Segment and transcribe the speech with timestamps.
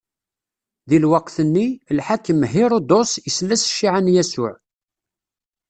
[0.89, 1.67] Di lweqt-nni,
[1.97, 4.53] lḥakem Hiṛudus isla s cciɛa n Yasuɛ.